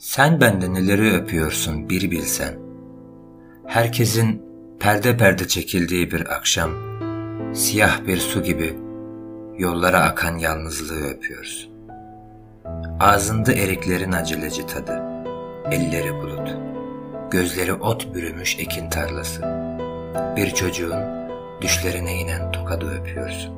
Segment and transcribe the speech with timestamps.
[0.00, 2.54] Sen bende neleri öpüyorsun bir bilsen.
[3.66, 4.42] Herkesin
[4.80, 6.70] perde perde çekildiği bir akşam,
[7.54, 8.78] siyah bir su gibi
[9.58, 11.72] yollara akan yalnızlığı öpüyorsun.
[13.00, 15.02] Ağzında eriklerin aceleci tadı,
[15.70, 16.56] elleri bulut,
[17.30, 19.42] gözleri ot bürümüş ekin tarlası.
[20.36, 21.00] Bir çocuğun
[21.60, 23.54] düşlerine inen tokadı öpüyorsun.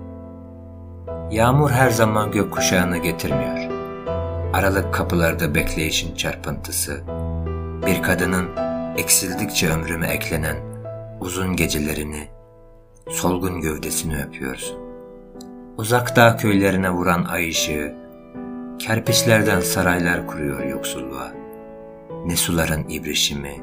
[1.30, 3.81] Yağmur her zaman gökkuşağını getirmiyor.
[4.52, 7.02] Aralık kapılarda bekleyişin çarpıntısı,
[7.86, 8.48] bir kadının
[8.96, 10.56] eksildikçe ömrüme eklenen
[11.20, 12.28] uzun gecelerini,
[13.08, 14.78] solgun gövdesini öpüyorsun.
[15.76, 17.94] Uzak dağ köylerine vuran ay ışığı,
[18.78, 21.32] kerpiçlerden saraylar kuruyor yoksulluğa.
[22.26, 23.56] Ne suların ibrişimi,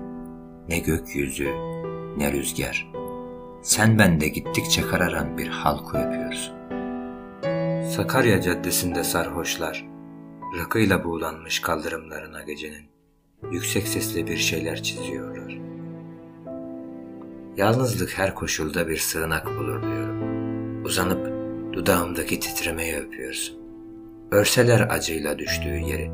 [0.70, 1.50] ne gökyüzü,
[2.18, 2.92] ne rüzgar.
[3.62, 6.53] Sen bende gittikçe kararan bir halku öpüyorsun.
[7.90, 9.89] Sakarya Caddesi'nde sarhoşlar,
[10.58, 12.89] rakıyla buğulanmış kaldırımlarına gecenin
[13.52, 15.58] yüksek sesle bir şeyler çiziyorlar.
[17.58, 20.86] Yalnızlık her koşulda bir sığınak bulur diyorum.
[20.86, 21.31] Uzanıp
[21.73, 23.59] dudağımdaki titremeyi öpüyorsun.
[24.31, 26.11] Örseler acıyla düştüğü yeri,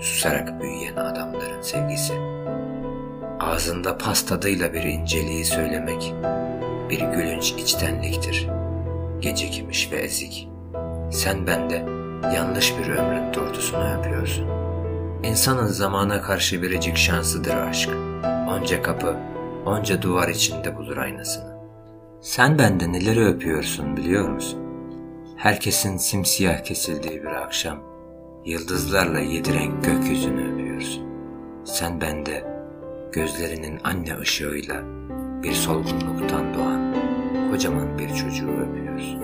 [0.00, 2.12] susarak büyüyen adamların sevgisi.
[3.40, 6.14] Ağzında pas tadıyla bir inceliği söylemek,
[6.90, 8.48] bir gülünç içtenliktir.
[9.20, 10.48] Gecikmiş ve ezik.
[11.12, 14.46] Sen bende yanlış bir ömrün tortusunu yapıyorsun.
[15.22, 17.90] İnsanın zamana karşı biricik şansıdır aşk.
[18.48, 19.16] Onca kapı,
[19.66, 21.56] onca duvar içinde bulur aynasını.
[22.20, 24.60] Sen bende neleri öpüyorsun biliyor musun?
[25.36, 27.78] Herkesin simsiyah kesildiği bir akşam,
[28.44, 31.02] yıldızlarla yedi renk gökyüzünü öpüyorsun.
[31.64, 32.44] Sen bende
[33.12, 34.82] gözlerinin anne ışığıyla
[35.42, 36.94] bir solgunluktan doğan
[37.50, 39.20] kocaman bir çocuğu öpüyorsun.